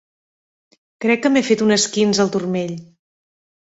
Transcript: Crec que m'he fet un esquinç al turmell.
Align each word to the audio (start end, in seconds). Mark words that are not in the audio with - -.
Crec 1.05 1.23
que 1.27 1.33
m'he 1.35 1.45
fet 1.51 1.63
un 1.69 1.77
esquinç 1.79 2.25
al 2.27 2.37
turmell. 2.39 2.77